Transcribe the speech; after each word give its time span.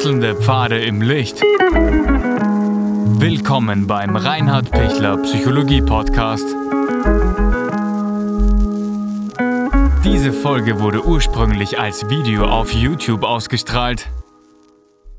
Wechselnde 0.00 0.34
Pfade 0.34 0.82
im 0.82 1.02
Licht. 1.02 1.42
Willkommen 3.20 3.86
beim 3.86 4.16
Reinhard 4.16 4.70
Pichler 4.70 5.18
Psychologie 5.18 5.82
Podcast. 5.82 6.46
Diese 10.02 10.32
Folge 10.32 10.80
wurde 10.80 11.04
ursprünglich 11.04 11.78
als 11.78 12.08
Video 12.08 12.46
auf 12.46 12.72
YouTube 12.72 13.24
ausgestrahlt. 13.24 14.08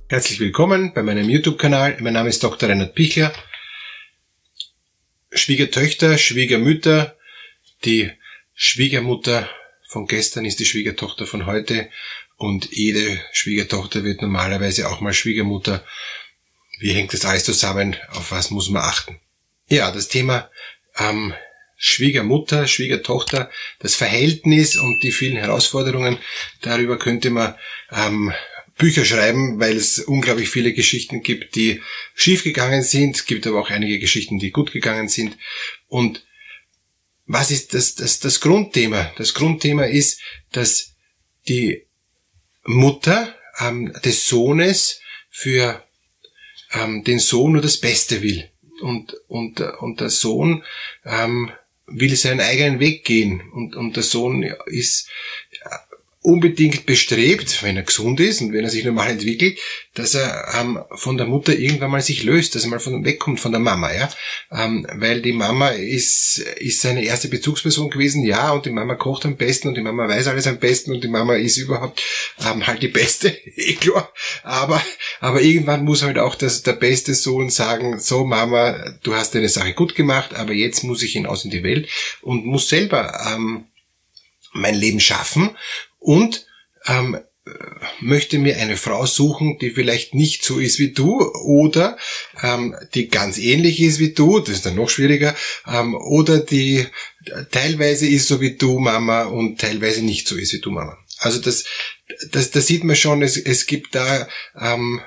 Herzlich 0.09 0.39
willkommen 0.39 0.95
bei 0.95 1.03
meinem 1.03 1.29
YouTube-Kanal. 1.29 1.97
Mein 1.99 2.13
Name 2.13 2.29
ist 2.29 2.43
Dr. 2.43 2.67
Reinhard 2.67 2.95
Pichler. 2.95 3.31
Schwiegertöchter, 5.31 6.17
Schwiegermütter, 6.17 7.15
die 7.85 8.09
Schwiegermutter 8.55 9.47
von 9.91 10.07
gestern 10.07 10.45
ist 10.45 10.59
die 10.59 10.65
Schwiegertochter 10.65 11.27
von 11.27 11.45
heute 11.45 11.89
und 12.41 12.71
jede 12.71 13.21
Schwiegertochter 13.33 14.03
wird 14.03 14.23
normalerweise 14.23 14.89
auch 14.89 14.99
mal 14.99 15.13
Schwiegermutter. 15.13 15.85
Wie 16.79 16.91
hängt 16.91 17.13
das 17.13 17.23
alles 17.23 17.43
zusammen? 17.43 17.95
Auf 18.09 18.31
was 18.31 18.49
muss 18.49 18.71
man 18.71 18.81
achten? 18.81 19.19
Ja, 19.67 19.91
das 19.91 20.07
Thema 20.07 20.49
ähm, 20.97 21.35
Schwiegermutter, 21.77 22.65
Schwiegertochter, 22.65 23.51
das 23.77 23.93
Verhältnis 23.93 24.75
und 24.75 25.03
die 25.03 25.11
vielen 25.11 25.37
Herausforderungen, 25.37 26.17
darüber 26.61 26.97
könnte 26.97 27.29
man 27.29 27.53
ähm, 27.91 28.33
Bücher 28.75 29.05
schreiben, 29.05 29.59
weil 29.59 29.77
es 29.77 29.99
unglaublich 29.99 30.49
viele 30.49 30.73
Geschichten 30.73 31.21
gibt, 31.21 31.55
die 31.55 31.83
schiefgegangen 32.15 32.81
sind. 32.81 33.17
Es 33.17 33.25
gibt 33.25 33.45
aber 33.45 33.61
auch 33.61 33.69
einige 33.69 33.99
Geschichten, 33.99 34.39
die 34.39 34.49
gut 34.49 34.71
gegangen 34.71 35.09
sind. 35.09 35.37
Und 35.87 36.25
was 37.27 37.51
ist 37.51 37.75
das, 37.75 37.93
das, 37.93 38.19
das 38.19 38.39
Grundthema? 38.39 39.13
Das 39.17 39.35
Grundthema 39.35 39.83
ist, 39.83 40.21
dass 40.51 40.95
die 41.47 41.85
Mutter 42.63 43.35
ähm, 43.59 43.93
des 44.03 44.27
Sohnes 44.27 45.01
für 45.29 45.83
ähm, 46.73 47.03
den 47.03 47.19
Sohn 47.19 47.53
nur 47.53 47.61
das 47.61 47.77
Beste 47.77 48.21
will. 48.21 48.49
Und, 48.81 49.13
und, 49.27 49.61
und 49.61 49.99
der 49.99 50.09
Sohn 50.09 50.63
ähm, 51.05 51.51
will 51.85 52.15
seinen 52.15 52.41
eigenen 52.41 52.79
Weg 52.79 53.03
gehen. 53.05 53.41
Und, 53.51 53.75
und 53.75 53.95
der 53.95 54.03
Sohn 54.03 54.43
ist 54.65 55.09
unbedingt 56.23 56.85
bestrebt, 56.85 57.63
wenn 57.63 57.77
er 57.77 57.83
gesund 57.83 58.19
ist 58.19 58.41
und 58.41 58.53
wenn 58.53 58.63
er 58.63 58.69
sich 58.69 58.85
normal 58.85 59.09
entwickelt, 59.09 59.57
dass 59.95 60.13
er 60.13 60.53
ähm, 60.59 60.79
von 60.91 61.17
der 61.17 61.25
Mutter 61.25 61.57
irgendwann 61.57 61.89
mal 61.89 62.01
sich 62.01 62.21
löst, 62.21 62.53
dass 62.53 62.63
er 62.63 62.69
mal 62.69 62.79
von 62.79 63.03
wegkommt 63.03 63.39
von 63.39 63.51
der 63.51 63.59
Mama, 63.59 63.91
ja, 63.91 64.07
ähm, 64.51 64.85
weil 64.93 65.23
die 65.23 65.33
Mama 65.33 65.69
ist 65.69 66.37
ist 66.59 66.81
seine 66.81 67.03
erste 67.03 67.27
Bezugsperson 67.27 67.89
gewesen, 67.89 68.23
ja, 68.23 68.51
und 68.51 68.67
die 68.67 68.69
Mama 68.69 68.93
kocht 68.93 69.25
am 69.25 69.35
besten 69.35 69.69
und 69.69 69.75
die 69.75 69.81
Mama 69.81 70.07
weiß 70.07 70.27
alles 70.27 70.45
am 70.45 70.59
besten 70.59 70.91
und 70.91 71.03
die 71.03 71.07
Mama 71.07 71.35
ist 71.35 71.57
überhaupt 71.57 72.03
ähm, 72.45 72.67
halt 72.67 72.83
die 72.83 72.87
beste, 72.87 73.29
eh 73.55 73.73
klar, 73.73 74.13
aber 74.43 74.79
aber 75.21 75.41
irgendwann 75.41 75.83
muss 75.83 76.03
halt 76.03 76.19
auch 76.19 76.35
das, 76.35 76.61
der 76.61 76.73
beste 76.73 77.15
Sohn 77.15 77.49
sagen, 77.49 77.99
so 77.99 78.25
Mama, 78.25 78.93
du 79.01 79.15
hast 79.15 79.33
deine 79.33 79.49
Sache 79.49 79.73
gut 79.73 79.95
gemacht, 79.95 80.35
aber 80.35 80.53
jetzt 80.53 80.83
muss 80.83 81.01
ich 81.01 81.13
hinaus 81.13 81.45
in 81.45 81.51
die 81.51 81.63
Welt 81.63 81.89
und 82.21 82.45
muss 82.45 82.69
selber 82.69 83.19
ähm, 83.33 83.65
mein 84.53 84.75
Leben 84.75 84.99
schaffen 84.99 85.55
und 86.01 86.45
ähm, 86.87 87.17
möchte 87.99 88.37
mir 88.37 88.57
eine 88.57 88.77
Frau 88.77 89.05
suchen, 89.05 89.57
die 89.59 89.71
vielleicht 89.71 90.13
nicht 90.13 90.43
so 90.43 90.59
ist 90.59 90.79
wie 90.79 90.91
du 90.91 91.21
oder 91.43 91.97
ähm, 92.41 92.75
die 92.93 93.07
ganz 93.07 93.37
ähnlich 93.37 93.79
ist 93.81 93.99
wie 93.99 94.13
du, 94.13 94.39
das 94.39 94.49
ist 94.57 94.65
dann 94.65 94.75
noch 94.75 94.89
schwieriger, 94.89 95.35
ähm, 95.67 95.95
oder 95.95 96.39
die 96.39 96.85
teilweise 97.51 98.07
ist 98.07 98.27
so 98.27 98.41
wie 98.41 98.57
du 98.57 98.79
Mama 98.79 99.23
und 99.23 99.59
teilweise 99.59 100.03
nicht 100.03 100.27
so 100.27 100.35
ist 100.35 100.53
wie 100.53 100.61
du 100.61 100.71
Mama. 100.71 100.97
Also 101.17 101.39
das, 101.39 101.65
das, 102.31 102.49
das 102.49 102.65
sieht 102.65 102.83
man 102.83 102.95
schon, 102.95 103.21
es, 103.21 103.37
es 103.37 103.67
gibt 103.67 103.93
da 103.93 104.27
ähm, 104.59 105.01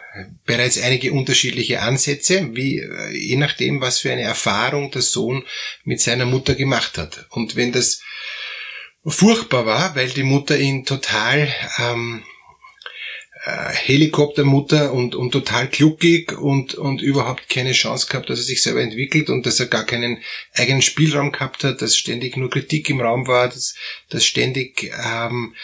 bereits 0.44 0.80
einige 0.80 1.12
unterschiedliche 1.12 1.80
Ansätze, 1.82 2.50
wie 2.54 2.78
äh, 2.78 3.10
je 3.10 3.36
nachdem, 3.36 3.80
was 3.80 3.98
für 3.98 4.12
eine 4.12 4.22
Erfahrung 4.22 4.90
der 4.92 5.02
Sohn 5.02 5.44
mit 5.82 6.00
seiner 6.00 6.24
Mutter 6.24 6.54
gemacht 6.54 6.98
hat. 6.98 7.26
Und 7.30 7.56
wenn 7.56 7.72
das 7.72 8.00
furchtbar 9.06 9.66
war, 9.66 9.96
weil 9.96 10.08
die 10.08 10.22
Mutter 10.22 10.58
ihn 10.58 10.84
total 10.84 11.52
ähm, 11.78 12.22
äh, 13.44 13.74
Helikoptermutter 13.74 14.92
und, 14.92 15.14
und 15.14 15.30
total 15.30 15.68
kluckig 15.68 16.32
und, 16.32 16.74
und 16.74 17.02
überhaupt 17.02 17.50
keine 17.50 17.72
Chance 17.72 18.06
gehabt, 18.08 18.30
dass 18.30 18.38
er 18.38 18.44
sich 18.44 18.62
selber 18.62 18.80
entwickelt 18.80 19.28
und 19.28 19.44
dass 19.44 19.60
er 19.60 19.66
gar 19.66 19.84
keinen 19.84 20.22
eigenen 20.54 20.80
Spielraum 20.80 21.30
gehabt 21.30 21.62
hat, 21.62 21.82
dass 21.82 21.96
ständig 21.96 22.38
nur 22.38 22.48
Kritik 22.48 22.88
im 22.88 23.02
Raum 23.02 23.26
war, 23.26 23.48
dass, 23.48 23.74
dass 24.08 24.24
ständig 24.24 24.90
ähm, 25.04 25.54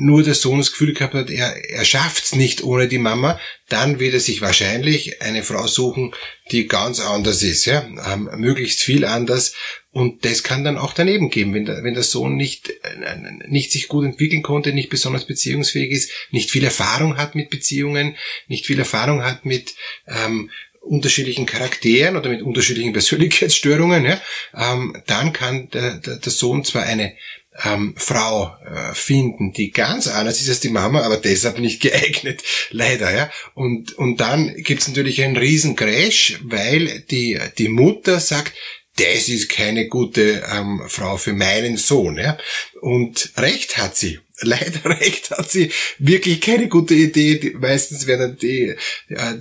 nur 0.00 0.22
der 0.22 0.34
Sohn 0.34 0.58
das 0.58 0.70
Gefühl 0.70 0.94
gehabt 0.94 1.14
hat, 1.14 1.28
er, 1.28 1.56
er 1.70 1.84
schafft's 1.84 2.36
nicht 2.36 2.62
ohne 2.62 2.86
die 2.86 2.98
Mama, 2.98 3.40
dann 3.68 3.98
wird 3.98 4.14
er 4.14 4.20
sich 4.20 4.40
wahrscheinlich 4.40 5.20
eine 5.22 5.42
Frau 5.42 5.66
suchen, 5.66 6.14
die 6.52 6.68
ganz 6.68 7.00
anders 7.00 7.42
ist, 7.42 7.64
ja, 7.64 7.84
ähm, 8.06 8.30
möglichst 8.36 8.80
viel 8.80 9.04
anders. 9.04 9.54
Und 9.90 10.24
das 10.24 10.44
kann 10.44 10.62
dann 10.62 10.78
auch 10.78 10.92
daneben 10.92 11.30
gehen, 11.30 11.52
wenn 11.52 11.64
der, 11.64 11.82
wenn 11.82 11.94
der 11.94 12.04
Sohn 12.04 12.36
nicht, 12.36 12.70
äh, 12.70 13.48
nicht 13.48 13.72
sich 13.72 13.88
gut 13.88 14.04
entwickeln 14.04 14.44
konnte, 14.44 14.72
nicht 14.72 14.88
besonders 14.88 15.26
beziehungsfähig 15.26 15.90
ist, 15.90 16.12
nicht 16.30 16.52
viel 16.52 16.62
Erfahrung 16.62 17.16
hat 17.16 17.34
mit 17.34 17.50
Beziehungen, 17.50 18.16
nicht 18.46 18.66
viel 18.66 18.78
Erfahrung 18.78 19.24
hat 19.24 19.44
mit 19.44 19.74
ähm, 20.06 20.50
unterschiedlichen 20.80 21.46
Charakteren 21.46 22.16
oder 22.16 22.30
mit 22.30 22.42
unterschiedlichen 22.42 22.92
Persönlichkeitsstörungen, 22.94 24.04
ja, 24.04 24.20
ähm, 24.54 24.96
dann 25.06 25.32
kann 25.32 25.70
der, 25.70 25.96
der, 25.96 26.18
der 26.18 26.32
Sohn 26.32 26.64
zwar 26.64 26.84
eine 26.84 27.16
ähm, 27.64 27.94
Frau 27.96 28.54
äh, 28.64 28.94
finden, 28.94 29.52
die 29.52 29.70
ganz 29.70 30.06
anders 30.06 30.40
ist 30.40 30.48
als 30.48 30.60
die 30.60 30.68
Mama, 30.68 31.02
aber 31.02 31.16
deshalb 31.16 31.58
nicht 31.58 31.80
geeignet, 31.82 32.42
leider, 32.70 33.14
ja. 33.14 33.30
Und, 33.54 33.92
und 33.92 34.20
dann 34.20 34.54
gibt's 34.56 34.88
natürlich 34.88 35.22
einen 35.22 35.36
riesen 35.36 35.76
Crash, 35.76 36.38
weil 36.42 37.00
die, 37.10 37.38
die 37.58 37.68
Mutter 37.68 38.20
sagt, 38.20 38.54
das 38.98 39.28
ist 39.28 39.48
keine 39.48 39.86
gute 39.86 40.44
ähm, 40.50 40.82
Frau 40.88 41.16
für 41.16 41.32
meinen 41.32 41.76
Sohn. 41.76 42.18
Ja? 42.18 42.36
Und 42.80 43.30
recht 43.36 43.76
hat 43.78 43.96
sie 43.96 44.18
leider 44.40 44.84
recht 45.00 45.30
hat 45.30 45.50
sie 45.50 45.70
wirklich 45.98 46.40
keine 46.40 46.68
gute 46.68 46.94
Idee. 46.94 47.54
Meistens 47.58 48.06
werden 48.06 48.36
die, 48.40 48.74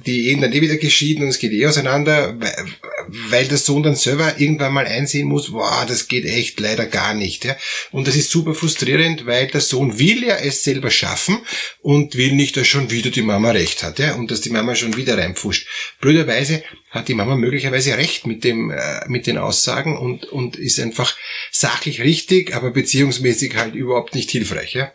die 0.05 0.29
Ehen 0.29 0.41
dann 0.41 0.53
eh 0.53 0.61
wieder 0.61 0.77
geschieden 0.77 1.23
und 1.23 1.29
es 1.29 1.39
geht 1.39 1.51
eh 1.51 1.65
auseinander, 1.65 2.37
weil 3.29 3.47
der 3.47 3.57
Sohn 3.57 3.83
dann 3.83 3.95
selber 3.95 4.39
irgendwann 4.39 4.73
mal 4.73 4.85
einsehen 4.85 5.27
muss, 5.27 5.51
wow, 5.51 5.85
das 5.87 6.07
geht 6.07 6.25
echt 6.25 6.59
leider 6.59 6.85
gar 6.85 7.13
nicht. 7.13 7.45
Ja. 7.45 7.55
Und 7.91 8.07
das 8.07 8.15
ist 8.15 8.29
super 8.29 8.53
frustrierend, 8.53 9.25
weil 9.25 9.47
der 9.47 9.61
Sohn 9.61 9.99
will 9.99 10.23
ja 10.23 10.35
es 10.35 10.63
selber 10.63 10.91
schaffen 10.91 11.39
und 11.81 12.15
will 12.15 12.33
nicht, 12.33 12.57
dass 12.57 12.67
schon 12.67 12.91
wieder 12.91 13.09
die 13.09 13.21
Mama 13.21 13.51
recht 13.51 13.83
hat 13.83 13.99
ja, 13.99 14.15
und 14.15 14.31
dass 14.31 14.41
die 14.41 14.49
Mama 14.49 14.75
schon 14.75 14.95
wieder 14.95 15.17
reinpfuscht. 15.17 15.67
Blöderweise 15.99 16.63
hat 16.97 17.07
die 17.07 17.13
Mama 17.13 17.35
möglicherweise 17.35 17.97
recht 17.97 18.27
mit 18.27 18.43
dem 18.43 18.71
äh, 18.71 19.07
mit 19.07 19.27
den 19.27 19.37
Aussagen 19.37 19.97
und 19.97 20.25
und 20.25 20.55
ist 20.57 20.79
einfach 20.79 21.15
sachlich 21.51 22.01
richtig, 22.01 22.55
aber 22.55 22.71
beziehungsmäßig 22.71 23.55
halt 23.55 23.75
überhaupt 23.75 24.15
nicht 24.15 24.31
hilfreich. 24.31 24.73
Ja? 24.73 24.93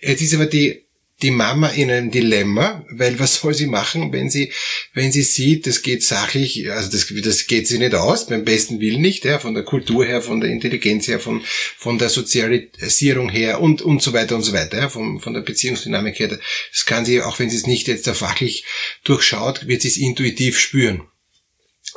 Jetzt 0.00 0.22
ist 0.22 0.34
aber 0.34 0.46
die 0.46 0.86
die 1.22 1.30
Mama 1.30 1.68
in 1.68 1.90
einem 1.90 2.10
Dilemma, 2.10 2.84
weil 2.90 3.18
was 3.18 3.36
soll 3.36 3.54
sie 3.54 3.66
machen, 3.66 4.12
wenn 4.12 4.28
sie, 4.28 4.52
wenn 4.92 5.12
sie 5.12 5.22
sieht, 5.22 5.66
das 5.66 5.80
geht 5.80 6.02
sachlich, 6.04 6.70
also 6.70 6.90
das, 6.90 7.10
das 7.22 7.46
geht 7.46 7.66
sie 7.66 7.78
nicht 7.78 7.94
aus, 7.94 8.26
beim 8.26 8.44
besten 8.44 8.80
Willen 8.80 9.00
nicht, 9.00 9.24
ja, 9.24 9.38
von 9.38 9.54
der 9.54 9.64
Kultur 9.64 10.04
her, 10.04 10.20
von 10.20 10.40
der 10.40 10.50
Intelligenz 10.50 11.08
her, 11.08 11.18
von, 11.18 11.42
von 11.78 11.96
der 11.98 12.10
Sozialisierung 12.10 13.30
her 13.30 13.62
und, 13.62 13.80
und 13.80 14.02
so 14.02 14.12
weiter 14.12 14.36
und 14.36 14.42
so 14.42 14.52
weiter, 14.52 14.78
ja, 14.78 14.88
von, 14.90 15.20
von 15.20 15.32
der 15.32 15.40
Beziehungsdynamik 15.40 16.18
her. 16.18 16.38
Das 16.70 16.84
kann 16.84 17.06
sie, 17.06 17.22
auch 17.22 17.38
wenn 17.38 17.48
sie 17.48 17.56
es 17.56 17.66
nicht 17.66 17.88
jetzt 17.88 18.06
fachlich 18.10 18.64
durchschaut, 19.04 19.66
wird 19.66 19.82
sie 19.82 19.88
es 19.88 19.96
intuitiv 19.96 20.58
spüren. 20.58 21.02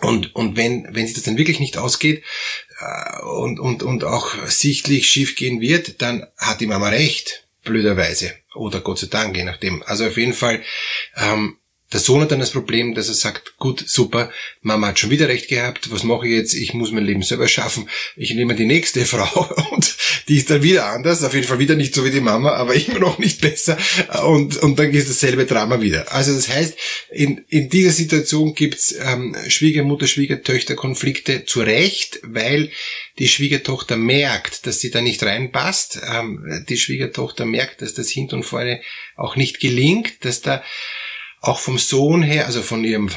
Und, 0.02 0.36
und 0.36 0.56
wenn, 0.56 0.88
wenn 0.92 1.06
sich 1.06 1.16
das 1.16 1.24
dann 1.24 1.38
wirklich 1.38 1.60
nicht 1.60 1.78
ausgeht 1.78 2.24
äh, 2.80 3.22
und, 3.24 3.60
und, 3.60 3.84
und 3.84 4.04
auch 4.04 4.34
sichtlich 4.48 5.10
schief 5.10 5.36
gehen 5.36 5.62
wird, 5.62 6.02
dann 6.02 6.26
hat 6.38 6.62
die 6.62 6.68
Mama 6.68 6.90
recht, 6.90 7.46
blöderweise. 7.64 8.34
Oder 8.56 8.80
Gott 8.82 9.00
sei 9.00 9.08
Dank, 9.08 9.36
je 9.36 9.44
nachdem. 9.44 9.84
Also 9.84 10.08
auf 10.08 10.18
jeden 10.18 10.34
Fall 10.34 10.64
ähm, 11.16 11.58
der 11.92 12.00
Sohn 12.00 12.22
hat 12.22 12.32
dann 12.32 12.40
das 12.40 12.52
Problem, 12.52 12.94
dass 12.94 13.08
er 13.08 13.16
sagt, 13.16 13.58
gut, 13.58 13.84
super, 13.88 14.32
Mama 14.62 14.88
hat 14.88 15.00
schon 15.00 15.10
wieder 15.10 15.28
recht 15.28 15.48
gehabt, 15.48 15.92
was 15.92 16.04
mache 16.04 16.28
ich 16.28 16.34
jetzt? 16.34 16.54
Ich 16.54 16.74
muss 16.76 16.92
mein 16.92 17.06
Leben 17.06 17.24
selber 17.24 17.48
schaffen. 17.48 17.90
Ich 18.16 18.34
nehme 18.36 18.54
die 18.54 18.66
nächste 18.66 19.06
Frau 19.06 19.50
und 19.72 19.98
die 20.28 20.38
ist 20.38 20.52
dann 20.52 20.62
wieder 20.62 20.86
anders, 20.86 21.24
auf 21.24 21.34
jeden 21.34 21.48
Fall 21.48 21.58
wieder 21.58 21.76
nicht 21.76 21.96
so 21.96 22.06
wie 22.06 22.12
die 22.12 22.22
Mama, 22.22 22.52
aber 22.52 22.76
immer 22.76 23.00
noch 23.00 23.18
nicht 23.18 23.42
besser. 23.42 23.78
Und, 24.24 24.58
und 24.58 24.78
dann 24.78 24.92
ist 24.92 25.10
dasselbe 25.10 25.46
Drama 25.46 25.82
wieder. 25.82 26.14
Also 26.14 26.34
das 26.34 26.50
heißt, 26.50 26.78
in, 27.12 27.44
in 27.50 27.70
dieser 27.70 27.92
Situation 27.92 28.54
gibt's 28.54 28.94
ähm, 29.00 29.36
Schwiegermutter, 29.48 30.06
Schwiegertöchter 30.06 30.76
Konflikte 30.76 31.46
zu 31.46 31.62
Recht, 31.62 32.20
weil 32.22 32.70
die 33.18 33.28
Schwiegertochter 33.28 33.98
merkt, 33.98 34.68
dass 34.68 34.80
sie 34.80 34.92
da 34.92 35.02
nicht 35.02 35.24
reinpasst. 35.24 36.02
Ähm, 36.08 36.64
die 36.70 36.78
Schwiegertochter 36.78 37.46
merkt, 37.46 37.82
dass 37.82 37.96
das 37.96 38.10
hinten 38.10 38.36
und 38.36 38.44
vorne 38.44 38.82
auch 39.16 39.36
nicht 39.36 39.60
gelingt, 39.60 40.24
dass 40.24 40.42
da 40.42 40.64
auch 41.42 41.60
vom 41.60 41.78
Sohn 41.78 42.22
her, 42.22 42.46
also 42.46 42.62
von 42.62 42.84
ihrem 42.84 43.10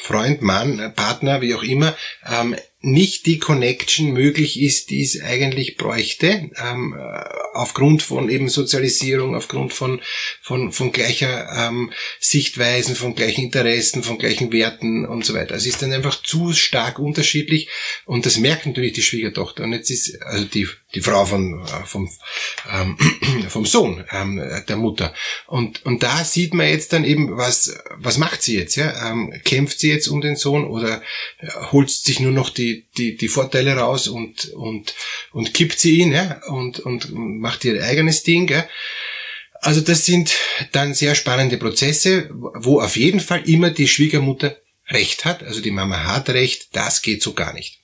Freund, 0.00 0.42
Mann, 0.42 0.92
Partner, 0.96 1.42
wie 1.42 1.54
auch 1.54 1.62
immer, 1.62 1.96
ähm, 2.26 2.56
nicht 2.82 3.26
die 3.26 3.38
Connection 3.38 4.12
möglich 4.12 4.58
ist, 4.58 4.88
die 4.88 5.02
es 5.02 5.20
eigentlich 5.20 5.76
bräuchte, 5.76 6.50
ähm, 6.56 6.96
äh, 6.98 7.24
aufgrund 7.52 8.02
von 8.02 8.30
eben 8.30 8.48
Sozialisierung, 8.48 9.34
aufgrund 9.36 9.74
von, 9.74 10.00
von, 10.40 10.72
von 10.72 10.90
gleicher 10.90 11.48
ähm, 11.54 11.92
Sichtweisen, 12.18 12.96
von 12.96 13.14
gleichen 13.14 13.44
Interessen, 13.44 14.02
von 14.02 14.16
gleichen 14.16 14.50
Werten 14.50 15.04
und 15.04 15.26
so 15.26 15.34
weiter. 15.34 15.54
Es 15.54 15.66
ist 15.66 15.82
dann 15.82 15.92
einfach 15.92 16.22
zu 16.22 16.54
stark 16.54 16.98
unterschiedlich 16.98 17.68
und 18.06 18.24
das 18.24 18.38
merkt 18.38 18.64
natürlich 18.64 18.94
die 18.94 19.02
Schwiegertochter. 19.02 19.64
Und 19.64 19.74
jetzt 19.74 19.90
ist 19.90 20.22
also 20.22 20.46
die, 20.46 20.66
die 20.94 21.00
Frau 21.00 21.24
von, 21.24 21.64
äh, 21.64 21.86
vom, 21.86 22.10
ähm, 22.72 22.96
vom 23.48 23.66
Sohn 23.66 24.04
ähm, 24.10 24.42
der 24.68 24.76
Mutter. 24.76 25.14
Und, 25.46 25.84
und 25.84 26.02
da 26.02 26.24
sieht 26.24 26.54
man 26.54 26.68
jetzt 26.68 26.92
dann 26.92 27.04
eben, 27.04 27.36
was, 27.36 27.78
was 27.96 28.18
macht 28.18 28.42
sie 28.42 28.56
jetzt? 28.56 28.76
Ja? 28.76 29.10
Ähm, 29.10 29.32
kämpft 29.44 29.80
sie 29.80 29.90
jetzt 29.90 30.08
um 30.08 30.20
den 30.20 30.36
Sohn 30.36 30.64
oder 30.64 31.02
äh, 31.38 31.48
holt 31.70 31.90
sich 31.90 32.20
nur 32.20 32.32
noch 32.32 32.50
die 32.50 32.80
die, 32.96 33.16
die, 33.16 33.28
Vorteile 33.28 33.74
raus 33.74 34.08
und, 34.08 34.50
und, 34.50 34.94
und 35.32 35.54
kippt 35.54 35.78
sie 35.78 36.00
ihn, 36.00 36.12
ja, 36.12 36.40
und, 36.48 36.80
und 36.80 37.12
macht 37.12 37.64
ihr 37.64 37.82
eigenes 37.82 38.22
Ding, 38.22 38.48
ja. 38.48 38.66
Also 39.62 39.80
das 39.80 40.06
sind 40.06 40.34
dann 40.72 40.94
sehr 40.94 41.14
spannende 41.14 41.58
Prozesse, 41.58 42.30
wo 42.32 42.80
auf 42.80 42.96
jeden 42.96 43.20
Fall 43.20 43.48
immer 43.48 43.70
die 43.70 43.88
Schwiegermutter 43.88 44.56
Recht 44.88 45.24
hat, 45.24 45.42
also 45.44 45.60
die 45.60 45.70
Mama 45.70 46.04
hat 46.04 46.30
Recht, 46.30 46.68
das 46.72 47.02
geht 47.02 47.22
so 47.22 47.32
gar 47.34 47.52
nicht. 47.52 47.79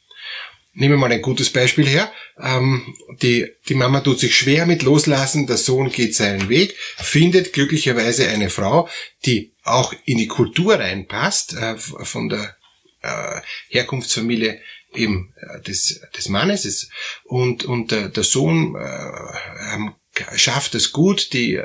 Nehmen 0.78 0.94
wir 0.94 0.99
mal 0.99 1.12
ein 1.12 1.23
gutes 1.23 1.49
Beispiel 1.49 1.88
her. 1.88 2.12
Ähm, 2.38 2.94
die, 3.23 3.50
die 3.67 3.75
Mama 3.75 4.00
tut 4.00 4.20
sich 4.20 4.37
schwer 4.37 4.67
mit 4.67 4.82
Loslassen, 4.82 5.46
der 5.46 5.56
Sohn 5.56 5.90
geht 5.90 6.14
seinen 6.14 6.50
Weg, 6.50 6.76
findet 6.99 7.55
glücklicherweise 7.55 8.28
eine 8.28 8.50
Frau, 8.50 8.87
die 9.25 9.55
auch 9.62 9.94
in 10.05 10.19
die 10.19 10.26
Kultur 10.26 10.78
reinpasst, 10.78 11.55
äh, 11.55 11.78
von 11.78 12.28
der 12.28 12.56
äh, 13.00 13.40
Herkunftsfamilie 13.70 14.61
eben 14.93 15.32
äh, 15.40 15.62
des, 15.62 16.02
des 16.14 16.28
Mannes 16.28 16.67
ist. 16.67 16.90
Und, 17.25 17.64
und 17.64 17.90
der, 17.90 18.22
Sohn 18.22 18.76
äh, 18.76 19.75
ähm, 19.75 19.94
schafft 20.34 20.75
es 20.75 20.93
gut, 20.93 21.32
die, 21.32 21.58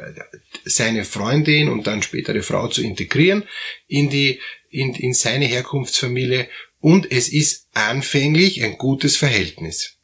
seine 0.64 1.04
Freundin 1.04 1.68
und 1.68 1.86
dann 1.86 2.02
spätere 2.02 2.44
Frau 2.44 2.70
zu 2.70 2.82
integrieren 2.82 3.44
in 3.88 4.10
die, 4.10 4.40
in, 4.70 4.96
in 4.96 5.14
seine 5.14 5.46
Herkunftsfamilie 5.46 6.48
und 6.82 7.12
es 7.12 7.30
ist 7.30 7.68
anfänglich 7.74 8.64
ein 8.64 8.78
gutes 8.78 9.16
Verhältnis. 9.16 9.98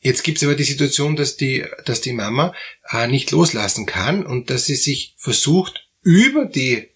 Jetzt 0.00 0.22
gibt 0.22 0.38
es 0.38 0.44
aber 0.44 0.54
die 0.54 0.64
Situation, 0.64 1.16
dass 1.16 1.36
die, 1.36 1.64
dass 1.84 2.00
die 2.00 2.12
Mama 2.12 2.54
äh, 2.90 3.08
nicht 3.08 3.30
loslassen 3.30 3.86
kann 3.86 4.24
und 4.24 4.50
dass 4.50 4.66
sie 4.66 4.76
sich 4.76 5.14
versucht, 5.16 5.88
über 6.02 6.44
die 6.44 6.90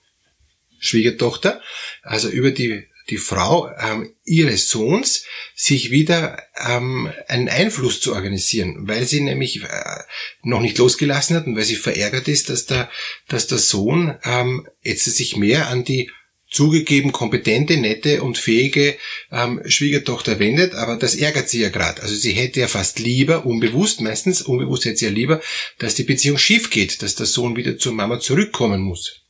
Schwiegertochter, 0.78 1.60
also 2.02 2.28
über 2.28 2.52
die 2.52 2.90
die 3.10 3.18
Frau 3.18 3.70
ähm, 3.76 4.14
ihres 4.24 4.70
Sohns 4.70 5.24
sich 5.54 5.90
wieder 5.90 6.42
ähm, 6.56 7.10
einen 7.26 7.48
Einfluss 7.48 8.00
zu 8.00 8.14
organisieren, 8.14 8.86
weil 8.86 9.06
sie 9.06 9.20
nämlich 9.20 9.62
äh, 9.62 9.98
noch 10.42 10.60
nicht 10.60 10.78
losgelassen 10.78 11.36
hat 11.36 11.46
und 11.46 11.56
weil 11.56 11.64
sie 11.64 11.76
verärgert 11.76 12.28
ist, 12.28 12.48
dass 12.48 12.66
der, 12.66 12.90
dass 13.28 13.48
der 13.48 13.58
Sohn 13.58 14.16
ähm, 14.24 14.68
jetzt 14.82 15.04
sich 15.04 15.36
mehr 15.36 15.68
an 15.68 15.84
die 15.84 16.10
zugegeben 16.50 17.12
kompetente, 17.12 17.76
nette 17.76 18.22
und 18.22 18.36
fähige 18.36 18.96
ähm, 19.30 19.62
Schwiegertochter 19.64 20.38
wendet, 20.38 20.74
aber 20.74 20.96
das 20.96 21.14
ärgert 21.14 21.48
sie 21.48 21.60
ja 21.60 21.68
gerade. 21.68 22.02
Also 22.02 22.14
sie 22.14 22.32
hätte 22.32 22.60
ja 22.60 22.66
fast 22.68 22.98
lieber, 22.98 23.46
unbewusst 23.46 24.00
meistens, 24.00 24.42
unbewusst 24.42 24.84
hätte 24.84 24.96
sie 24.96 25.04
ja 25.06 25.12
lieber, 25.12 25.40
dass 25.78 25.94
die 25.94 26.02
Beziehung 26.02 26.38
schief 26.38 26.70
geht, 26.70 27.02
dass 27.02 27.14
der 27.14 27.26
Sohn 27.26 27.56
wieder 27.56 27.78
zur 27.78 27.92
Mama 27.92 28.18
zurückkommen 28.18 28.80
muss. 28.80 29.20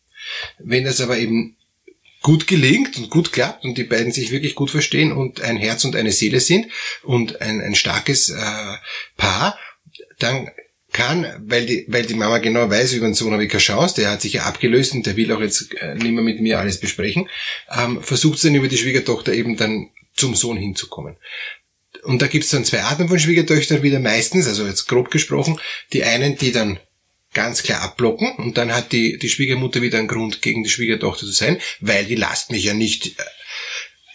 Wenn 0.59 0.85
das 0.85 1.01
aber 1.01 1.19
eben 1.19 1.57
gut 2.23 2.47
gelingt 2.47 2.97
und 2.99 3.11
gut 3.11 3.33
klappt 3.33 3.65
und 3.65 3.77
die 3.77 3.85
beiden 3.85 4.13
sich 4.13 4.31
wirklich 4.31 4.55
gut 4.55 4.71
verstehen 4.71 5.13
und 5.13 5.41
ein 5.41 5.57
Herz 5.57 5.85
und 5.85 5.97
eine 5.97 6.13
Seele 6.13 6.41
sind 6.41 6.67
und 7.03 7.41
ein, 7.41 7.61
ein 7.61 7.75
starkes 7.75 8.31
äh, 8.31 8.77
Paar, 9.17 9.59
dann 10.19 10.51
kann, 10.93 11.27
weil 11.47 11.67
die, 11.67 11.85
weil 11.89 12.05
die 12.05 12.15
Mama 12.15 12.39
genau 12.39 12.69
weiß, 12.69 12.93
über 12.95 13.07
den 13.07 13.15
Sohn 13.15 13.33
habe 13.33 13.45
ich 13.45 13.51
keine 13.51 13.63
Chance, 13.63 13.95
der 13.97 14.11
hat 14.11 14.23
sich 14.23 14.35
ja 14.35 14.43
abgelöst 14.43 14.95
und 14.95 15.07
der 15.07 15.17
will 15.17 15.33
auch 15.33 15.41
jetzt 15.41 15.75
äh, 15.81 15.95
nicht 15.95 16.13
mehr 16.13 16.23
mit 16.23 16.41
mir 16.41 16.59
alles 16.59 16.81
besprechen, 16.81 17.29
ähm, 17.77 18.03
versucht 18.03 18.37
es 18.37 18.43
dann 18.43 18.55
über 18.55 18.69
die 18.69 18.79
Schwiegertochter 18.79 19.33
eben 19.33 19.57
dann 19.57 19.91
zum 20.15 20.35
Sohn 20.35 20.57
hinzukommen. 20.57 21.17
Und 22.03 22.23
da 22.23 22.27
gibt 22.27 22.45
es 22.45 22.51
dann 22.51 22.65
zwei 22.65 22.83
Arten 22.83 23.09
von 23.09 23.19
Schwiegertöchtern 23.19 23.83
wieder 23.83 24.01
meistens, 24.01 24.47
also 24.47 24.67
jetzt 24.67 24.87
grob 24.87 25.11
gesprochen, 25.11 25.61
die 25.93 26.05
einen, 26.05 26.37
die 26.37 26.53
dann 26.53 26.79
ganz 27.33 27.63
klar 27.63 27.83
abblocken 27.83 28.33
und 28.37 28.59
dann 28.59 28.75
hat 28.75 28.93
die, 28.93 29.19
die 29.19 29.29
Schwiegermutter 29.29 29.83
wieder 29.83 29.99
einen 29.99 30.09
Grund, 30.09 30.43
gegen 30.43 30.65
die 30.65 30.71
Schwiegertochter 30.71 31.27
zu 31.27 31.33
sein, 31.33 31.61
weil 31.81 32.05
die 32.05 32.17
lasst 32.17 32.51
mich 32.51 32.65
ja 32.65 32.75
nicht 32.75 33.19
äh, 33.19 33.23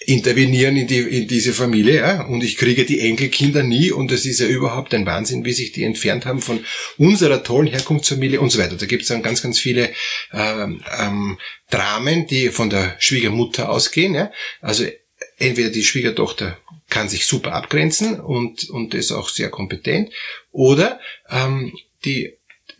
intervenieren 0.07 0.77
in, 0.77 0.87
die, 0.87 0.99
in 0.99 1.27
diese 1.27 1.53
Familie 1.53 1.97
ja? 1.97 2.25
und 2.25 2.43
ich 2.43 2.57
kriege 2.57 2.85
die 2.85 3.01
Enkelkinder 3.01 3.63
nie 3.63 3.91
und 3.91 4.11
es 4.11 4.25
ist 4.25 4.39
ja 4.39 4.47
überhaupt 4.47 4.93
ein 4.93 5.05
Wahnsinn, 5.05 5.45
wie 5.45 5.53
sich 5.53 5.71
die 5.71 5.83
entfernt 5.83 6.25
haben 6.25 6.41
von 6.41 6.63
unserer 6.97 7.43
tollen 7.43 7.67
Herkunftsfamilie 7.67 8.39
und 8.39 8.51
so 8.51 8.59
weiter. 8.59 8.75
Da 8.75 8.85
gibt 8.85 9.03
es 9.03 9.09
dann 9.09 9.23
ganz, 9.23 9.41
ganz 9.41 9.59
viele 9.59 9.91
ähm, 10.31 10.81
ähm, 10.99 11.37
Dramen, 11.69 12.27
die 12.27 12.49
von 12.49 12.69
der 12.69 12.95
Schwiegermutter 12.99 13.69
ausgehen. 13.69 14.13
Ja? 14.13 14.31
Also 14.61 14.85
entweder 15.37 15.69
die 15.69 15.83
Schwiegertochter 15.83 16.57
kann 16.89 17.09
sich 17.09 17.25
super 17.25 17.53
abgrenzen 17.53 18.19
und, 18.19 18.69
und 18.69 18.93
ist 18.93 19.11
auch 19.11 19.29
sehr 19.29 19.49
kompetent 19.49 20.11
oder 20.51 20.99
ähm, 21.29 21.73
die 22.05 22.37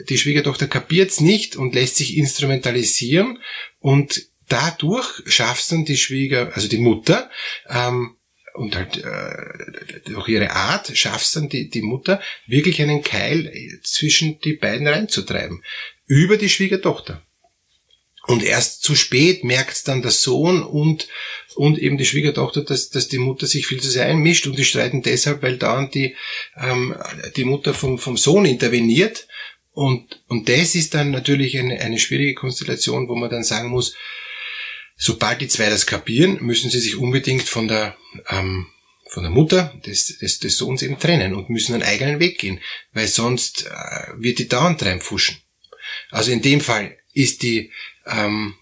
die 0.09 0.17
Schwiegertochter 0.17 0.67
kapiert's 0.67 1.21
nicht 1.21 1.55
und 1.55 1.73
lässt 1.73 1.95
sich 1.95 2.17
instrumentalisieren 2.17 3.39
und 3.79 4.27
dadurch 4.47 5.23
schafft 5.25 5.71
dann 5.71 5.85
die 5.85 5.97
Schwieger, 5.97 6.51
also 6.53 6.67
die 6.67 6.77
Mutter, 6.77 7.29
ähm, 7.69 8.15
und 8.53 8.75
halt 8.75 9.03
äh, 9.03 10.09
durch 10.09 10.29
ihre 10.29 10.51
Art 10.51 10.95
schafft 10.97 11.35
dann 11.35 11.49
die, 11.49 11.69
die 11.69 11.81
Mutter 11.81 12.21
wirklich 12.47 12.81
einen 12.81 13.03
Keil 13.03 13.51
zwischen 13.83 14.39
die 14.39 14.53
beiden 14.53 14.87
reinzutreiben. 14.87 15.61
Über 16.05 16.37
die 16.37 16.47
Schwiegertochter. 16.47 17.21
Und 18.27 18.43
erst 18.43 18.81
zu 18.81 18.95
spät 18.95 19.43
merkt 19.43 19.87
dann 19.87 20.01
der 20.01 20.11
Sohn 20.11 20.63
und, 20.63 21.07
und 21.55 21.77
eben 21.77 21.97
die 21.97 22.05
Schwiegertochter, 22.05 22.63
dass, 22.63 22.89
dass 22.89 23.07
die 23.07 23.19
Mutter 23.19 23.45
sich 23.45 23.67
viel 23.67 23.81
zu 23.81 23.89
sehr 23.89 24.05
einmischt 24.05 24.47
und 24.47 24.57
die 24.57 24.65
streiten 24.65 25.03
deshalb, 25.03 25.43
weil 25.43 25.57
dauernd 25.57 25.93
die, 25.93 26.15
ähm, 26.57 26.95
die 27.35 27.43
Mutter 27.43 27.73
vom, 27.73 27.99
vom 27.99 28.17
Sohn 28.17 28.45
interveniert 28.45 29.27
und, 29.75 30.23
und 30.27 30.47
das 30.47 30.73
ist 30.73 30.93
dann 30.93 31.11
natürlich 31.11 31.59
eine, 31.59 31.79
eine 31.81 31.99
schwierige 31.99 32.33
Konstellation, 32.33 33.09
wo 33.09 33.15
man 33.15 33.29
dann 33.29 33.43
sagen 33.43 33.69
muss, 33.69 33.93
sobald 34.97 35.41
die 35.41 35.47
zwei 35.47 35.69
das 35.69 35.85
kapieren, 35.85 36.37
müssen 36.41 36.69
sie 36.69 36.79
sich 36.79 36.95
unbedingt 36.95 37.43
von 37.43 37.67
der, 37.67 37.95
ähm, 38.29 38.67
von 39.09 39.23
der 39.23 39.31
Mutter 39.31 39.73
des, 39.85 40.17
des, 40.17 40.39
des 40.39 40.57
Sohns 40.57 40.81
eben 40.81 40.99
trennen 40.99 41.33
und 41.33 41.49
müssen 41.49 41.73
einen 41.73 41.83
eigenen 41.83 42.19
Weg 42.19 42.39
gehen, 42.39 42.59
weil 42.93 43.07
sonst 43.07 43.65
äh, 43.65 44.07
wird 44.17 44.39
die 44.39 44.47
dauernd 44.47 44.83
reinpfuschen. 44.83 45.37
Also 46.09 46.31
in 46.31 46.41
dem 46.41 46.61
Fall 46.61 46.97
ist 47.13 47.43
die, 47.43 47.71
ähm, 48.05 48.55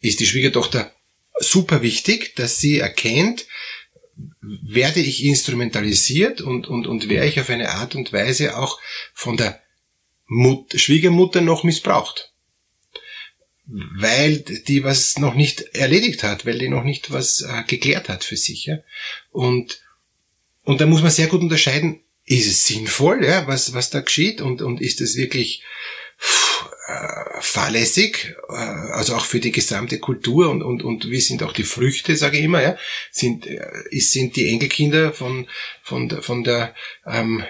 ist 0.00 0.20
die 0.20 0.26
Schwiegertochter 0.26 0.92
super 1.38 1.82
wichtig, 1.82 2.34
dass 2.36 2.58
sie 2.58 2.78
erkennt, 2.78 3.46
werde 4.40 5.00
ich 5.00 5.24
instrumentalisiert 5.24 6.40
und, 6.40 6.68
und, 6.68 6.86
und 6.86 7.08
werde 7.08 7.28
ich 7.28 7.40
auf 7.40 7.50
eine 7.50 7.70
Art 7.70 7.94
und 7.94 8.12
Weise 8.12 8.56
auch 8.56 8.80
von 9.12 9.36
der 9.36 9.60
Mut 10.26 10.78
Schwiegermutter 10.78 11.40
noch 11.40 11.64
missbraucht. 11.64 12.32
Weil 13.66 14.38
die 14.38 14.84
was 14.84 15.18
noch 15.18 15.34
nicht 15.34 15.60
erledigt 15.74 16.22
hat, 16.22 16.46
weil 16.46 16.58
die 16.58 16.68
noch 16.68 16.84
nicht 16.84 17.10
was 17.10 17.40
äh, 17.40 17.64
geklärt 17.66 18.08
hat 18.08 18.22
für 18.22 18.36
sich. 18.36 18.66
Ja? 18.66 18.78
Und, 19.32 19.80
und 20.62 20.80
da 20.80 20.86
muss 20.86 21.02
man 21.02 21.10
sehr 21.10 21.26
gut 21.26 21.40
unterscheiden, 21.40 22.00
ist 22.24 22.46
es 22.46 22.66
sinnvoll, 22.66 23.24
ja, 23.24 23.46
was, 23.46 23.72
was 23.72 23.90
da 23.90 24.00
geschieht 24.00 24.40
und, 24.40 24.62
und 24.62 24.80
ist 24.80 25.00
es 25.00 25.16
wirklich 25.16 25.62
pff, 26.18 26.55
äh, 26.86 27.40
fahrlässig, 27.40 28.36
äh, 28.48 28.52
also 28.52 29.16
auch 29.16 29.24
für 29.24 29.40
die 29.40 29.50
gesamte 29.50 29.98
Kultur 29.98 30.50
und, 30.50 30.62
und, 30.62 30.84
und 30.84 31.10
wie 31.10 31.20
sind 31.20 31.42
auch 31.42 31.52
die 31.52 31.64
Früchte, 31.64 32.16
sage 32.16 32.38
ich 32.38 32.44
immer, 32.44 32.62
ja, 32.62 32.76
sind, 33.10 33.46
äh, 33.46 33.60
sind 33.98 34.36
die 34.36 34.48
Enkelkinder 34.48 35.12
von, 35.12 35.48
von, 35.82 36.10
von 36.22 36.44
der 36.44 36.74
ähm, 37.04 37.42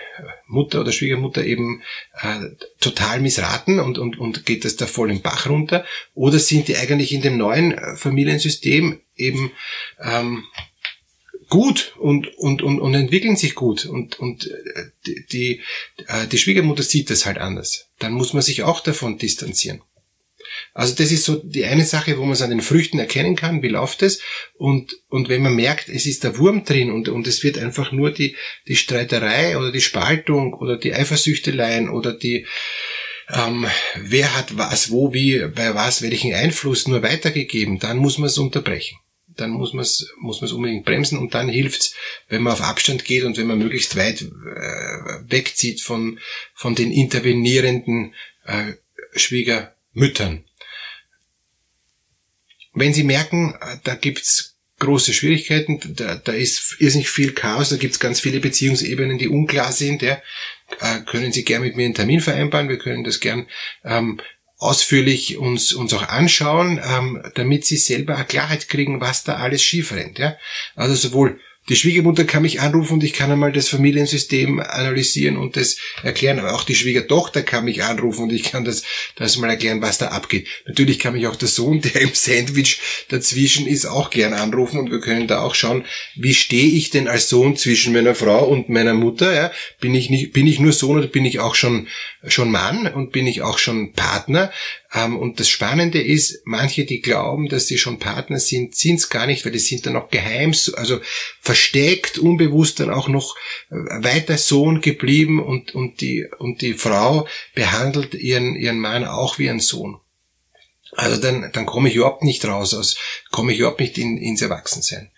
Mutter 0.46 0.80
oder 0.80 0.92
Schwiegermutter 0.92 1.44
eben 1.44 1.82
äh, 2.14 2.56
total 2.80 3.20
missraten 3.20 3.78
und, 3.78 3.98
und, 3.98 4.18
und 4.18 4.46
geht 4.46 4.64
das 4.64 4.76
da 4.76 4.86
voll 4.86 5.10
im 5.10 5.20
Bach 5.20 5.48
runter? 5.48 5.84
Oder 6.14 6.38
sind 6.38 6.68
die 6.68 6.76
eigentlich 6.76 7.12
in 7.12 7.20
dem 7.20 7.36
neuen 7.36 7.78
Familiensystem 7.96 9.00
eben 9.16 9.52
ähm, 10.02 10.44
gut 11.48 11.94
und, 11.98 12.36
und, 12.38 12.62
und, 12.62 12.80
und 12.80 12.94
entwickeln 12.94 13.36
sich 13.36 13.54
gut 13.54 13.86
und, 13.86 14.18
und 14.18 14.46
äh, 14.46 14.84
die, 15.06 15.26
die, 15.26 15.60
äh, 16.06 16.26
die 16.26 16.38
Schwiegermutter 16.38 16.82
sieht 16.82 17.10
das 17.10 17.26
halt 17.26 17.38
anders. 17.38 17.86
Dann 17.98 18.12
muss 18.12 18.32
man 18.32 18.42
sich 18.42 18.62
auch 18.62 18.80
davon 18.80 19.18
distanzieren. 19.18 19.82
Also 20.74 20.94
das 20.94 21.12
ist 21.12 21.24
so 21.24 21.36
die 21.36 21.64
eine 21.64 21.84
Sache, 21.84 22.18
wo 22.18 22.22
man 22.22 22.32
es 22.32 22.42
an 22.42 22.50
den 22.50 22.60
Früchten 22.60 22.98
erkennen 22.98 23.36
kann, 23.36 23.62
wie 23.62 23.68
läuft 23.68 24.02
es. 24.02 24.20
Und, 24.54 24.96
und 25.08 25.28
wenn 25.28 25.42
man 25.42 25.54
merkt, 25.54 25.88
es 25.88 26.06
ist 26.06 26.24
der 26.24 26.38
Wurm 26.38 26.64
drin 26.64 26.90
und, 26.90 27.08
und 27.08 27.26
es 27.26 27.42
wird 27.42 27.58
einfach 27.58 27.92
nur 27.92 28.10
die, 28.10 28.36
die 28.68 28.76
Streiterei 28.76 29.58
oder 29.58 29.72
die 29.72 29.80
Spaltung 29.80 30.54
oder 30.54 30.76
die 30.76 30.94
Eifersüchteleien 30.94 31.88
oder 31.88 32.12
die, 32.12 32.46
ähm, 33.32 33.66
wer 33.96 34.36
hat 34.36 34.56
was, 34.56 34.90
wo, 34.90 35.12
wie, 35.12 35.46
bei 35.54 35.74
was, 35.74 36.02
welchen 36.02 36.34
Einfluss 36.34 36.86
nur 36.88 37.02
weitergegeben, 37.02 37.78
dann 37.78 37.98
muss 37.98 38.18
man 38.18 38.28
es 38.28 38.38
unterbrechen 38.38 38.98
dann 39.36 39.50
muss 39.50 39.72
man 39.72 39.82
es 39.82 40.12
muss 40.18 40.40
man's 40.40 40.52
unbedingt 40.52 40.84
bremsen 40.84 41.18
und 41.18 41.34
dann 41.34 41.48
hilft's, 41.48 41.94
wenn 42.28 42.42
man 42.42 42.52
auf 42.52 42.62
Abstand 42.62 43.04
geht 43.04 43.24
und 43.24 43.36
wenn 43.36 43.46
man 43.46 43.58
möglichst 43.58 43.96
weit 43.96 44.22
äh, 44.22 44.26
wegzieht 45.28 45.80
von, 45.80 46.18
von 46.54 46.74
den 46.74 46.92
intervenierenden 46.92 48.14
äh, 48.44 48.72
Schwiegermüttern. 49.14 50.44
Wenn 52.72 52.92
Sie 52.92 53.04
merken, 53.04 53.54
äh, 53.60 53.78
da 53.84 53.94
gibt's 53.94 54.56
große 54.78 55.14
Schwierigkeiten, 55.14 55.80
da, 55.96 56.16
da 56.16 56.32
ist, 56.32 56.76
nicht 56.80 57.08
viel 57.08 57.32
Chaos, 57.32 57.70
da 57.70 57.76
gibt's 57.76 57.98
ganz 57.98 58.20
viele 58.20 58.40
Beziehungsebenen, 58.40 59.16
die 59.16 59.28
unklar 59.28 59.72
sind, 59.72 60.02
ja, 60.02 60.20
äh, 60.80 61.00
können 61.06 61.32
Sie 61.32 61.44
gern 61.44 61.62
mit 61.62 61.76
mir 61.76 61.86
einen 61.86 61.94
Termin 61.94 62.20
vereinbaren, 62.20 62.68
wir 62.68 62.78
können 62.78 63.04
das 63.04 63.20
gern 63.20 63.46
ähm, 63.84 64.20
ausführlich 64.58 65.36
uns, 65.36 65.72
uns 65.72 65.92
auch 65.92 66.08
anschauen, 66.08 66.80
ähm, 66.82 67.22
damit 67.34 67.64
Sie 67.66 67.76
selber 67.76 68.16
eine 68.16 68.24
Klarheit 68.24 68.68
kriegen, 68.68 69.00
was 69.00 69.24
da 69.24 69.36
alles 69.36 69.62
schief 69.62 69.92
rennt. 69.92 70.18
Ja? 70.18 70.36
Also 70.74 70.94
sowohl 70.94 71.40
die 71.68 71.76
Schwiegermutter 71.76 72.24
kann 72.24 72.42
mich 72.42 72.60
anrufen 72.60 72.94
und 72.94 73.04
ich 73.04 73.12
kann 73.12 73.30
einmal 73.30 73.52
das 73.52 73.68
Familiensystem 73.68 74.60
analysieren 74.60 75.36
und 75.36 75.56
das 75.56 75.76
erklären. 76.02 76.38
Aber 76.38 76.54
auch 76.54 76.64
die 76.64 76.74
Schwiegertochter 76.74 77.42
kann 77.42 77.64
mich 77.64 77.82
anrufen 77.82 78.24
und 78.24 78.32
ich 78.32 78.44
kann 78.44 78.64
das, 78.64 78.82
das 79.16 79.36
mal 79.36 79.50
erklären, 79.50 79.82
was 79.82 79.98
da 79.98 80.08
abgeht. 80.08 80.46
Natürlich 80.66 80.98
kann 80.98 81.14
mich 81.14 81.26
auch 81.26 81.36
der 81.36 81.48
Sohn, 81.48 81.80
der 81.82 82.00
im 82.00 82.14
Sandwich 82.14 82.80
dazwischen 83.08 83.66
ist, 83.66 83.86
auch 83.86 84.10
gern 84.10 84.32
anrufen 84.32 84.78
und 84.78 84.90
wir 84.90 85.00
können 85.00 85.26
da 85.26 85.42
auch 85.42 85.54
schauen, 85.54 85.84
wie 86.14 86.34
stehe 86.34 86.68
ich 86.68 86.90
denn 86.90 87.08
als 87.08 87.28
Sohn 87.28 87.56
zwischen 87.56 87.92
meiner 87.92 88.14
Frau 88.14 88.46
und 88.46 88.68
meiner 88.68 88.94
Mutter? 88.94 89.34
Ja? 89.34 89.50
Bin 89.80 89.94
ich 89.94 90.10
nicht, 90.10 90.32
bin 90.32 90.46
ich 90.46 90.60
nur 90.60 90.72
Sohn 90.72 90.98
oder 90.98 91.08
bin 91.08 91.24
ich 91.24 91.40
auch 91.40 91.54
schon, 91.54 91.88
schon 92.26 92.50
Mann 92.50 92.86
und 92.86 93.12
bin 93.12 93.26
ich 93.26 93.42
auch 93.42 93.58
schon 93.58 93.92
Partner? 93.92 94.52
Ähm, 94.92 95.18
und 95.18 95.40
das 95.40 95.48
Spannende 95.48 96.00
ist, 96.00 96.42
manche, 96.44 96.84
die 96.84 97.00
glauben, 97.00 97.48
dass 97.48 97.66
sie 97.66 97.78
schon 97.78 97.98
Partner 97.98 98.38
sind, 98.38 98.74
sind 98.74 98.96
es 98.96 99.08
gar 99.08 99.26
nicht, 99.26 99.44
weil 99.44 99.52
die 99.52 99.58
sind 99.58 99.86
dann 99.86 99.94
noch 99.94 100.10
geheim, 100.10 100.54
also 100.74 101.00
versteckt, 101.40 102.18
unbewusst 102.18 102.80
dann 102.80 102.90
auch 102.90 103.08
noch 103.08 103.36
äh, 103.70 103.74
weiter 103.74 104.38
Sohn 104.38 104.80
geblieben 104.80 105.42
und, 105.42 105.74
und, 105.74 106.00
die, 106.00 106.26
und 106.38 106.62
die 106.62 106.74
Frau 106.74 107.26
behandelt 107.54 108.14
ihren, 108.14 108.56
ihren 108.56 108.78
Mann 108.78 109.04
auch 109.04 109.38
wie 109.38 109.50
ein 109.50 109.60
Sohn. 109.60 109.98
Also 110.92 111.20
dann, 111.20 111.50
dann 111.52 111.66
komme 111.66 111.88
ich 111.88 111.96
überhaupt 111.96 112.22
nicht 112.22 112.44
raus, 112.46 112.72
aus, 112.72 112.96
komme 113.30 113.52
ich 113.52 113.58
überhaupt 113.58 113.80
nicht 113.80 113.98
in, 113.98 114.16
ins 114.16 114.40
Erwachsensein. 114.40 115.10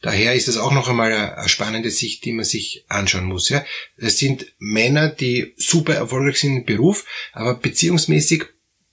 Daher 0.00 0.34
ist 0.34 0.48
das 0.48 0.58
auch 0.58 0.72
noch 0.72 0.88
einmal 0.88 1.12
eine, 1.12 1.48
spannende 1.48 1.90
Sicht, 1.90 2.24
die 2.24 2.32
man 2.32 2.44
sich 2.44 2.84
anschauen 2.88 3.24
muss. 3.24 3.48
Ja. 3.48 3.64
Das 3.96 4.18
sind 4.18 4.46
Männer, 4.58 5.08
die 5.08 5.54
super 5.56 5.94
erfolgreich 5.94 6.38
sind 6.38 6.58
im 6.58 6.64
Beruf, 6.66 7.06
aber 7.32 7.54
beziehungsmäßig 7.54 8.44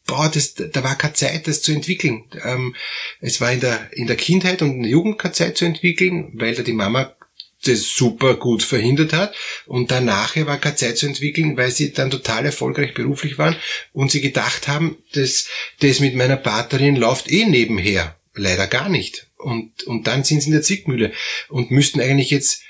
boah, 0.05 0.29
das, 0.29 0.55
da 0.55 0.83
war 0.83 0.97
keine 0.97 1.13
Zeit, 1.13 1.47
das 1.47 1.61
zu 1.61 1.71
entwickeln. 1.71 2.25
Ähm, 2.43 2.75
es 3.19 3.41
war 3.41 3.51
in 3.51 3.59
der, 3.59 3.89
in 3.93 4.07
der 4.07 4.15
Kindheit 4.15 4.61
und 4.61 4.71
in 4.71 4.83
der 4.83 4.91
Jugend 4.91 5.19
keine 5.19 5.33
Zeit 5.33 5.57
zu 5.57 5.65
entwickeln, 5.65 6.31
weil 6.35 6.55
da 6.55 6.63
die 6.63 6.73
Mama 6.73 7.15
das 7.63 7.89
super 7.89 8.35
gut 8.35 8.63
verhindert 8.63 9.13
hat 9.13 9.35
und 9.67 9.91
dann 9.91 10.05
nachher 10.05 10.47
war 10.47 10.57
keine 10.57 10.75
Zeit 10.75 10.97
zu 10.97 11.05
entwickeln, 11.05 11.57
weil 11.57 11.69
sie 11.69 11.93
dann 11.93 12.09
total 12.09 12.45
erfolgreich 12.45 12.93
beruflich 12.93 13.37
waren 13.37 13.55
und 13.93 14.11
sie 14.11 14.21
gedacht 14.21 14.67
haben, 14.67 14.97
dass 15.13 15.47
das 15.79 15.99
mit 15.99 16.15
meiner 16.15 16.37
Partnerin 16.37 16.95
läuft 16.95 17.31
eh 17.31 17.45
nebenher. 17.45 18.17
Leider 18.33 18.65
gar 18.65 18.89
nicht. 18.89 19.27
Und, 19.37 19.83
und 19.83 20.07
dann 20.07 20.23
sind 20.23 20.41
sie 20.41 20.47
in 20.47 20.53
der 20.53 20.61
Zickmühle 20.61 21.11
und 21.49 21.69
müssten 21.69 21.99
eigentlich 21.99 22.31
jetzt 22.31 22.61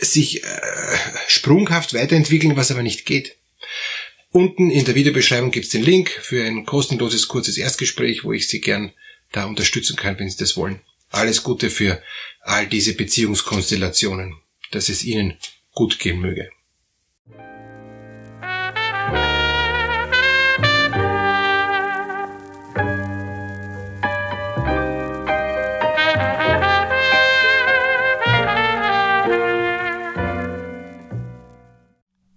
sich 0.00 0.42
äh, 0.42 0.46
sprunghaft 1.28 1.94
weiterentwickeln, 1.94 2.56
was 2.56 2.70
aber 2.70 2.82
nicht 2.82 3.06
geht. 3.06 3.36
Unten 4.36 4.68
in 4.68 4.84
der 4.84 4.96
Videobeschreibung 4.96 5.52
gibt 5.52 5.66
es 5.66 5.70
den 5.70 5.84
Link 5.84 6.10
für 6.10 6.44
ein 6.44 6.66
kostenloses, 6.66 7.28
kurzes 7.28 7.56
Erstgespräch, 7.56 8.24
wo 8.24 8.32
ich 8.32 8.48
Sie 8.48 8.60
gern 8.60 8.90
da 9.30 9.44
unterstützen 9.44 9.94
kann, 9.94 10.18
wenn 10.18 10.28
Sie 10.28 10.36
das 10.36 10.56
wollen. 10.56 10.80
Alles 11.10 11.44
Gute 11.44 11.70
für 11.70 12.02
all 12.40 12.66
diese 12.66 12.94
Beziehungskonstellationen, 12.94 14.34
dass 14.72 14.88
es 14.88 15.04
Ihnen 15.04 15.38
gut 15.72 16.00
gehen 16.00 16.18
möge. 16.18 16.50